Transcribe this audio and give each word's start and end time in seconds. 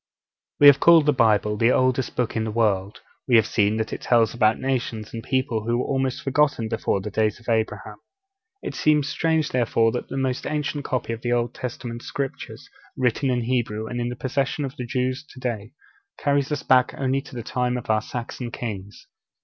We 0.59 0.65
have 0.65 0.79
called 0.79 1.05
the 1.05 1.13
Bible 1.13 1.57
the 1.57 1.71
oldest 1.71 2.15
Book 2.15 2.35
in 2.35 2.43
the 2.43 2.49
world; 2.49 3.01
we 3.27 3.35
have 3.35 3.45
seen 3.45 3.77
that 3.77 3.93
it 3.93 4.01
tells 4.01 4.33
about 4.33 4.57
nations 4.59 5.13
and 5.13 5.21
people 5.21 5.63
who 5.65 5.77
were 5.77 5.85
almost 5.85 6.23
forgotten 6.23 6.67
before 6.67 7.01
the 7.01 7.11
days 7.11 7.39
of 7.39 7.47
Abraham. 7.47 7.97
It 8.63 8.73
seems 8.73 9.07
strange, 9.07 9.49
therefore, 9.51 9.91
that 9.91 10.09
the 10.09 10.17
most 10.17 10.47
ancient 10.47 10.85
copy 10.85 11.13
of 11.13 11.21
the 11.21 11.31
Old 11.31 11.53
Testament 11.53 12.01
Scriptures, 12.01 12.67
written 12.97 13.29
in 13.29 13.41
Hebrew 13.41 13.85
and 13.85 14.01
in 14.01 14.09
the 14.09 14.15
possession 14.15 14.65
of 14.65 14.75
the 14.75 14.87
Jews 14.87 15.23
to 15.35 15.39
day, 15.39 15.73
carries 16.17 16.51
us 16.51 16.63
back 16.63 16.95
only 16.97 17.21
to 17.21 17.35
the 17.35 17.43
time 17.43 17.77
of 17.77 17.91
our 17.91 18.01
Saxon 18.01 18.49
kings. 18.49 19.05